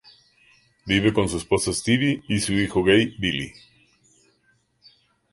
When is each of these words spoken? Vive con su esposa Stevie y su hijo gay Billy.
Vive 0.87 1.13
con 1.13 1.29
su 1.29 1.37
esposa 1.37 1.71
Stevie 1.71 2.23
y 2.27 2.39
su 2.39 2.53
hijo 2.53 2.83
gay 2.83 3.15
Billy. 3.19 3.53